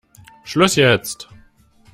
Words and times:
Schluss 0.43 0.77
jetzt! 0.77 1.29